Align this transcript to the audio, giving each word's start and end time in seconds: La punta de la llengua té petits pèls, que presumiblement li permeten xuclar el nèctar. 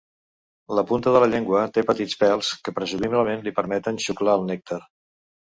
La 0.79 0.83
punta 0.91 1.13
de 1.15 1.19
la 1.23 1.27
llengua 1.33 1.61
té 1.75 1.83
petits 1.91 2.17
pèls, 2.23 2.49
que 2.65 2.73
presumiblement 2.79 3.47
li 3.49 3.57
permeten 3.61 4.03
xuclar 4.07 4.37
el 4.41 4.49
nèctar. 4.53 4.81